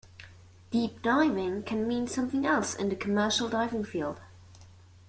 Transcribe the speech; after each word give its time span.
Deep 0.71 0.99
diving 1.03 1.61
can 1.61 1.87
mean 1.87 2.07
something 2.07 2.43
else 2.43 2.73
in 2.73 2.89
the 2.89 2.95
commercial 2.95 3.47
diving 3.47 3.83
field. 3.83 4.19